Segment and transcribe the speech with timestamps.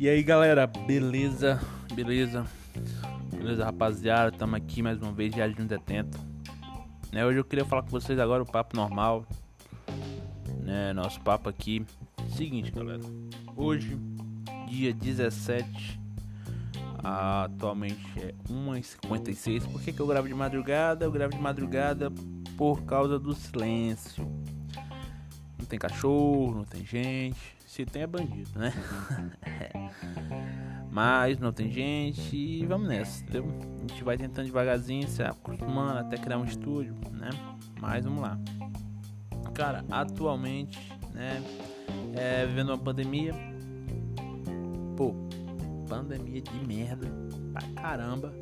[0.00, 1.60] E aí galera, beleza?
[1.92, 2.46] Beleza?
[3.32, 6.16] Beleza rapaziada, estamos aqui mais uma vez Diário de um Detento.
[7.10, 9.26] Né, Hoje eu queria falar com vocês agora o papo normal.
[10.62, 11.84] Né, Nosso papo aqui.
[12.36, 13.02] Seguinte galera.
[13.56, 13.98] Hoje,
[14.68, 15.98] dia 17
[17.02, 21.06] Atualmente é 1h56 Por que, que eu gravo de madrugada?
[21.06, 22.08] Eu gravo de madrugada
[22.56, 24.24] por causa do silêncio.
[25.58, 28.72] Não tem cachorro, não tem gente se tem é bandido, né?
[30.90, 33.44] Mas não tem gente e vamos nessa, entendeu?
[33.76, 37.30] A gente vai tentando devagarzinho, se acostumando até criar um estúdio, né?
[37.80, 38.36] Mas vamos lá.
[39.54, 41.40] Cara, atualmente, né?
[42.16, 43.32] É, vivendo uma pandemia.
[44.96, 45.14] Pô,
[45.88, 47.06] pandemia de merda
[47.52, 48.34] pra caramba,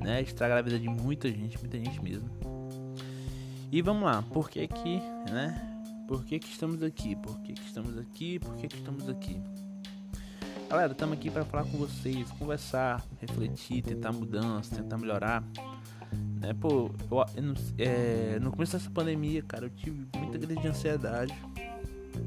[0.00, 0.20] né?
[0.20, 2.28] Estraga a vida de muita gente, muita gente mesmo.
[3.72, 5.00] E vamos lá, por que que,
[5.32, 5.79] né?
[6.10, 7.14] Por que, que estamos aqui?
[7.14, 8.40] Por que, que estamos aqui?
[8.40, 9.40] Por que, que estamos aqui?
[10.68, 15.44] Galera, estamos aqui para falar com vocês, conversar, refletir, tentar mudança, tentar melhorar.
[16.40, 16.52] Né?
[16.60, 21.32] Pô, eu, eu, é, no começo dessa pandemia, cara, eu tive muita crise de ansiedade.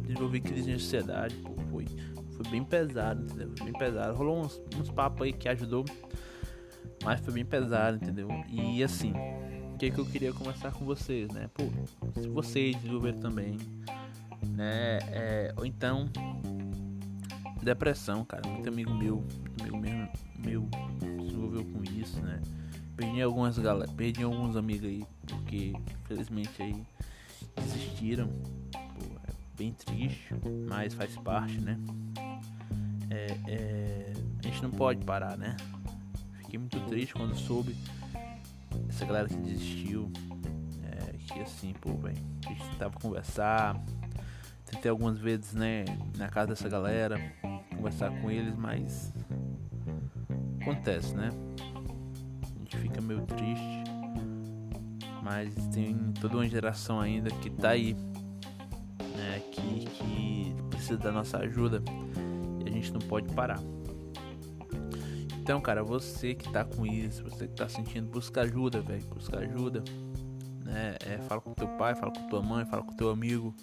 [0.04, 1.86] Desenvolvi crise de ansiedade, pô, foi,
[2.38, 3.52] foi bem pesado, entendeu?
[3.58, 4.16] Foi bem pesado.
[4.16, 5.84] Rolou uns, uns papos aí que ajudou,
[7.04, 8.30] mas foi bem pesado, entendeu?
[8.48, 9.12] E assim,
[9.84, 11.50] que que eu queria conversar com vocês, né?
[11.54, 11.64] Pô,
[12.22, 13.58] se vocês desenvolveram também,
[14.56, 15.00] né?
[15.12, 16.10] É, ou então
[17.62, 18.48] depressão, cara.
[18.48, 20.70] Muito amigo meu, muito amigo mesmo, meu
[21.22, 22.42] desenvolveu com isso, né?
[22.96, 25.74] Perdi algumas galera, perdi alguns amigos aí, porque
[26.04, 26.76] infelizmente aí
[27.56, 28.30] desistiram.
[28.72, 30.34] Pô, é bem triste,
[30.70, 31.78] mas faz parte, né?
[33.10, 35.58] É, é, a gente não pode parar, né?
[36.38, 37.76] Fiquei muito triste quando soube
[38.90, 40.12] essa galera que desistiu.
[40.84, 43.82] É, que assim, pô, velho, a gente tentava conversar.
[44.66, 45.86] Tentei algumas vezes, né,
[46.18, 47.20] na casa dessa galera,
[47.76, 49.14] conversar com eles, mas
[50.62, 51.30] acontece, né?
[52.42, 53.84] A gente fica meio triste.
[55.22, 57.94] Mas tem toda uma geração ainda que tá aí,
[59.16, 61.82] né, que, que precisa da nossa ajuda
[62.66, 63.60] e a gente não pode parar.
[65.44, 69.04] Então, cara, você que tá com isso, você que tá sentindo, busca ajuda, velho.
[69.08, 69.84] Busca ajuda.
[70.64, 70.96] Né?
[71.06, 73.54] É, fala com teu pai, fala com tua mãe, fala com teu amigo.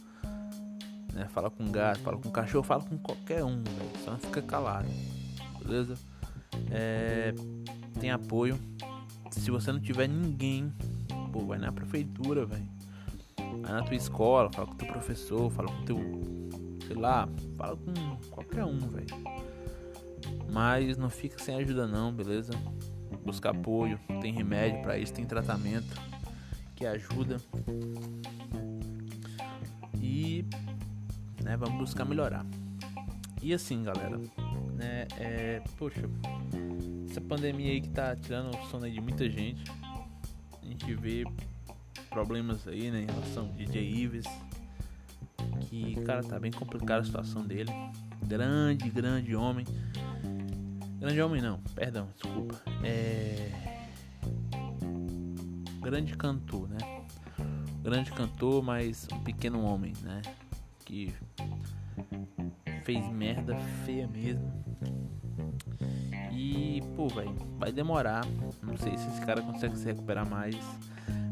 [1.14, 1.26] Né?
[1.30, 3.90] Fala com gato, fala com cachorro, fala com qualquer um, velho.
[4.04, 4.88] Só não fica calado.
[5.64, 5.94] Beleza?
[6.70, 7.32] É,
[7.98, 8.60] tem apoio.
[9.30, 10.70] Se você não tiver ninguém,
[11.32, 12.68] pô, vai na prefeitura, velho.
[13.38, 15.98] Vai na tua escola, fala com teu professor, fala com teu.
[16.86, 17.26] Sei lá,
[17.56, 19.49] fala com qualquer um, velho
[20.52, 22.52] mas não fica sem ajuda não, beleza?
[23.24, 26.00] Busca apoio, tem remédio para isso, tem tratamento
[26.74, 27.36] que ajuda.
[30.00, 30.44] E
[31.42, 32.44] né, vamos buscar melhorar.
[33.42, 34.18] E assim, galera,
[34.74, 36.08] né, é, poxa,
[37.08, 39.62] essa pandemia aí que tá tirando o sono de muita gente.
[40.62, 41.24] A gente vê
[42.08, 44.26] problemas aí, né, em relação ao DJ Ives,
[45.62, 47.70] que, cara, tá bem complicada a situação dele.
[48.26, 49.64] Grande, grande homem
[51.00, 52.60] Grande homem não, perdão, desculpa.
[52.84, 53.50] É.
[55.80, 56.76] Grande cantor, né?
[57.82, 60.20] Grande cantor, mas um pequeno homem, né?
[60.84, 61.14] Que
[62.84, 63.56] fez merda
[63.86, 64.52] feia mesmo.
[66.30, 68.26] E, pô, velho, vai demorar.
[68.62, 70.54] Não sei se esse cara consegue se recuperar mais.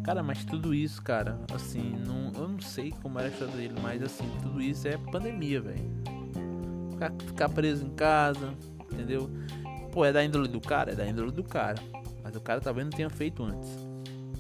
[0.03, 3.75] Cara, mas tudo isso, cara, assim, não, eu não sei como era a história dele,
[3.83, 5.91] mas assim, tudo isso é pandemia, velho.
[6.91, 8.55] Ficar, ficar preso em casa,
[8.93, 9.31] entendeu?
[9.93, 10.93] Pô, é da índole do cara?
[10.93, 11.78] É da índole do cara.
[12.22, 13.69] Mas o cara talvez não tenha feito antes.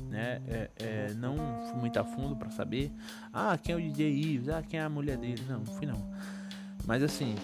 [0.08, 0.40] Né?
[0.48, 1.36] É, é, não
[1.68, 2.90] fui muito a fundo para saber.
[3.32, 4.48] Ah, quem é o DJ Ives?
[4.48, 5.42] Ah, quem é a mulher dele?
[5.48, 6.10] Não, fui não.
[6.86, 7.34] Mas assim,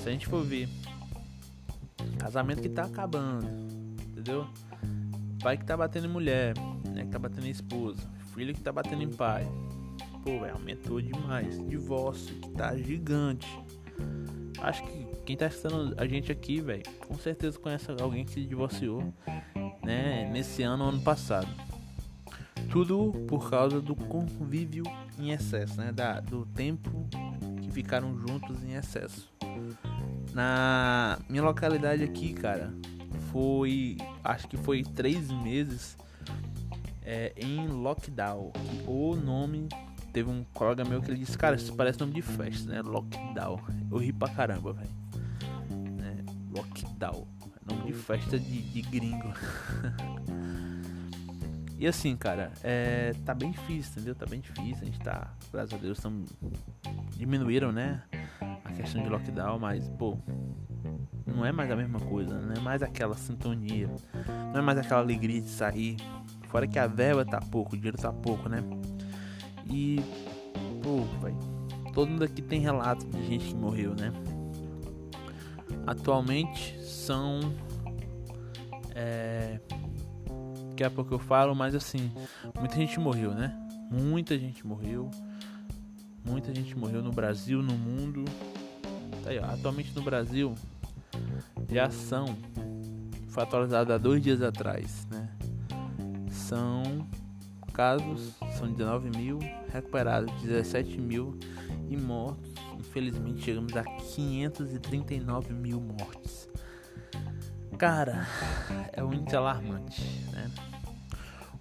[0.00, 0.68] se a gente for ver,
[2.18, 3.48] casamento que tá acabando,
[4.10, 4.46] entendeu?
[5.42, 6.54] Pai que tá batendo em mulher,
[6.88, 7.04] né?
[7.04, 8.00] Que tá batendo em esposa,
[8.34, 9.46] filho que tá batendo em pai.
[10.22, 11.58] Pô, véio, aumentou demais.
[11.66, 13.48] Divórcio que tá gigante.
[14.60, 18.44] Acho que quem tá assistindo a gente aqui, velho, com certeza conhece alguém que se
[18.44, 19.12] divorciou,
[19.84, 21.48] né, nesse ano ou ano passado.
[22.70, 24.84] Tudo por causa do convívio
[25.18, 27.06] em excesso, né, da, do tempo
[27.60, 29.30] que ficaram juntos em excesso.
[30.32, 32.72] Na minha localidade aqui, cara,
[33.30, 35.96] foi, acho que foi três meses
[37.04, 38.52] é, em lockdown.
[38.86, 39.68] O nome
[40.12, 42.82] teve um colega meu que ele disse, cara, isso parece nome de festa, né?
[42.82, 43.60] Lockdown.
[43.90, 45.01] Eu ri pra caramba, velho.
[46.54, 47.26] Lockdown.
[47.66, 49.32] Nome de festa de, de gringo.
[51.78, 54.14] e assim, cara, é, tá bem difícil, entendeu?
[54.14, 54.82] Tá bem difícil.
[54.82, 56.24] A gente tá, graças a Deus, tão,
[57.16, 58.02] diminuíram, né?
[58.64, 60.18] A questão de lockdown, mas, pô,
[61.26, 63.88] não é mais a mesma coisa, não é mais aquela sintonia,
[64.52, 65.96] não é mais aquela alegria de sair.
[66.48, 68.62] Fora que a verba tá pouco, o dinheiro tá pouco, né?
[69.66, 70.00] E,
[70.82, 71.34] pô, vai.
[71.94, 74.12] Todo mundo aqui tem relatos de gente que morreu, né?
[75.86, 77.40] Atualmente são.
[78.94, 79.58] É,
[80.70, 82.12] daqui a pouco eu falo, mas assim,
[82.58, 83.56] muita gente morreu, né?
[83.90, 85.10] Muita gente morreu.
[86.24, 88.24] Muita gente morreu no Brasil, no mundo.
[89.24, 90.54] Tá aí, atualmente no Brasil
[91.70, 92.36] já são,
[93.28, 95.28] foi atualizado há dois dias atrás, né?
[96.30, 97.06] São
[97.72, 99.38] casos, são 19 mil,
[99.72, 101.38] recuperados 17 mil
[101.88, 102.51] e mortos.
[102.92, 106.46] Infelizmente chegamos a 539 mil mortes.
[107.78, 108.28] Cara,
[108.92, 110.50] é muito alarmante, né?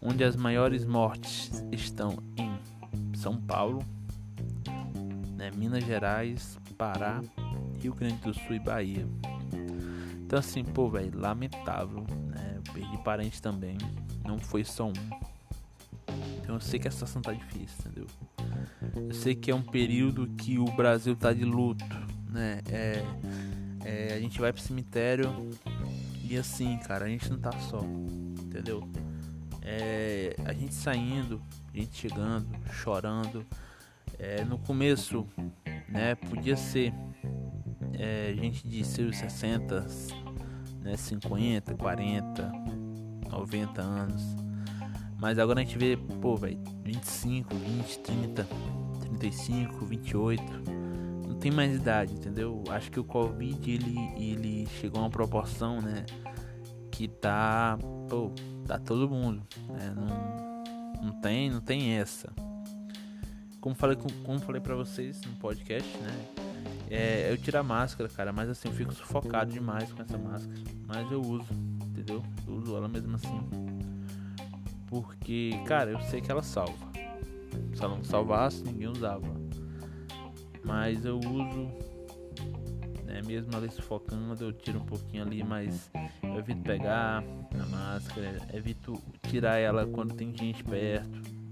[0.01, 3.81] Onde as maiores mortes estão em São Paulo,
[5.38, 5.51] né?
[5.56, 7.22] Minas Gerais, Pará,
[7.81, 9.07] Rio Grande do Sul e Bahia.
[10.25, 12.56] Então assim, pô, velho, lamentável, né?
[12.57, 13.78] Eu perdi parentes também,
[14.25, 15.31] não foi só um.
[16.51, 18.07] Então eu sei que a situação tá difícil, entendeu?
[19.07, 21.86] Eu sei que é um período que o Brasil tá de luto,
[22.30, 22.59] né?
[22.69, 23.06] É,
[23.86, 25.30] é, a gente vai pro cemitério
[26.30, 27.80] e assim, cara, a gente não tá só,
[28.42, 28.86] entendeu?
[29.62, 31.42] É, a gente saindo,
[31.74, 33.45] a gente chegando, chorando.
[34.19, 35.25] É, no começo,
[35.88, 36.94] né, podia ser
[37.94, 39.88] é, gente de seus 60,
[40.81, 42.51] né, 50, 40,
[43.30, 44.41] 90 anos.
[45.21, 48.47] Mas agora a gente vê, pô, velho, 25, 20, 30,
[49.01, 50.44] 35, 28.
[51.27, 52.63] Não tem mais idade, entendeu?
[52.69, 56.07] Acho que o Covid ele, ele chegou a uma proporção, né?
[56.89, 57.77] Que tá,
[58.09, 58.31] pô,
[58.65, 59.94] tá todo mundo, né?
[59.95, 62.33] Não, não tem, não tem essa.
[63.59, 66.25] Como falei, como falei para vocês no podcast, né?
[66.89, 70.59] É, eu tiro a máscara, cara, mas assim, eu fico sufocado demais com essa máscara.
[70.88, 71.45] Mas eu uso,
[71.85, 72.23] entendeu?
[72.47, 73.81] Eu uso ela mesmo assim.
[74.92, 76.92] Porque, cara, eu sei que ela salva.
[77.74, 79.26] Se ela não salvasse, ninguém usava.
[80.66, 81.72] Mas eu uso,
[83.06, 85.90] né, mesmo ali sufocando, eu tiro um pouquinho ali, mas
[86.22, 87.24] eu evito pegar
[87.56, 91.10] na máscara, evito tirar ela quando tem gente perto,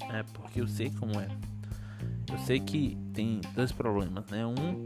[0.09, 1.29] né, porque eu sei como é.
[2.29, 4.45] Eu sei que tem dois problemas, né?
[4.45, 4.85] Um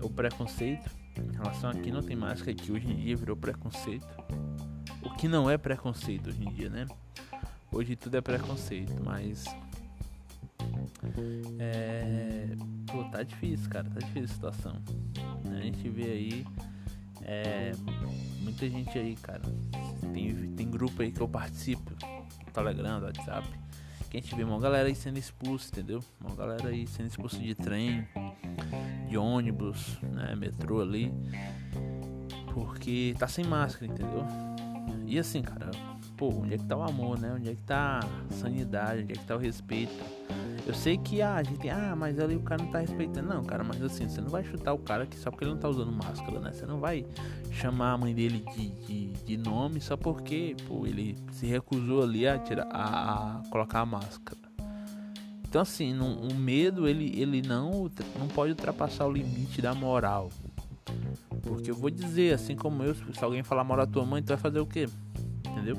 [0.00, 3.36] é o preconceito em relação a quem não tem máscara, que hoje em dia virou
[3.36, 4.06] preconceito.
[5.02, 6.86] O que não é preconceito hoje em dia, né?
[7.70, 9.44] Hoje tudo é preconceito, mas.
[11.58, 12.48] É.
[12.86, 13.88] Pô, tá difícil, cara.
[13.90, 14.82] Tá difícil a situação.
[15.50, 16.46] A gente vê aí.
[17.22, 17.72] É,
[18.40, 19.42] muita gente aí, cara.
[20.12, 21.92] Tem, tem grupo aí que eu participo.
[22.52, 23.46] Telegram, WhatsApp.
[24.10, 26.02] Que a gente vê uma galera aí sendo expulsa, entendeu?
[26.18, 28.08] Uma galera aí sendo expulsa de trem,
[29.06, 30.34] de ônibus, né?
[30.34, 31.12] Metrô ali.
[32.54, 34.24] Porque tá sem máscara, entendeu?
[35.06, 35.70] E assim, cara,
[36.18, 37.32] pô, onde é que tá o amor, né?
[37.34, 39.94] Onde é que tá a sanidade, onde é que tá o respeito?
[40.66, 43.28] Eu sei que ah, a gente, ah, mas ali o cara não tá respeitando.
[43.28, 45.58] Não, cara, mas assim, você não vai chutar o cara que só porque ele não
[45.58, 46.52] tá usando máscara, né?
[46.52, 47.06] Você não vai
[47.52, 52.26] chamar a mãe dele de, de, de nome só porque, pô, ele se recusou ali
[52.26, 54.38] a, tirar, a, a colocar a máscara.
[55.48, 60.30] Então assim, o medo ele, ele não, não pode ultrapassar o limite da moral.
[61.42, 64.28] Porque eu vou dizer, assim como eu, se alguém falar mal da tua mãe, tu
[64.28, 64.86] vai fazer o quê?
[65.46, 65.76] Entendeu?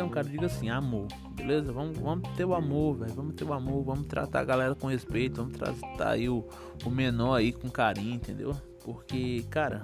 [0.00, 1.74] Então, cara, diga assim, amor, beleza?
[1.74, 3.12] Vamos, vamos ter o amor, velho.
[3.12, 6.42] Vamos ter o amor, vamos tratar a galera com respeito, vamos tratar aí o,
[6.86, 8.56] o menor aí com carinho, entendeu?
[8.82, 9.82] Porque, cara,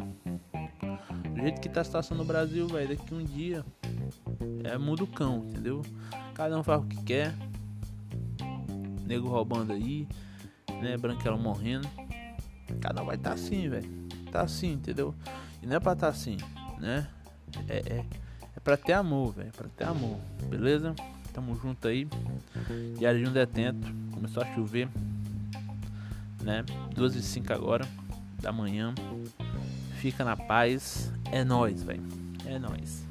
[1.34, 3.62] do jeito que tá a situação no Brasil, velho, daqui um dia
[4.64, 5.82] é muda o cão, entendeu?
[6.32, 7.34] Cada um faz o que quer.
[9.06, 10.08] Nego roubando aí,
[10.80, 10.96] né?
[10.96, 11.86] Branquela morrendo.
[12.80, 14.08] Cada um vai tá assim, velho.
[14.32, 15.14] Tá assim, entendeu?
[15.62, 16.38] E não é pra tá assim,
[16.80, 17.06] né?
[17.68, 18.25] É é
[18.66, 19.52] pra ter amor, velho.
[19.52, 20.18] Pra ter amor.
[20.50, 20.92] Beleza?
[21.32, 22.08] Tamo junto aí.
[22.98, 23.86] Diário de um detento.
[24.10, 24.88] Começou a chover.
[26.42, 26.64] Né?
[26.92, 27.86] 2 e 5 agora.
[28.42, 28.92] Da manhã.
[30.00, 31.12] Fica na paz.
[31.30, 32.02] É nóis, velho.
[32.44, 33.06] É nóis.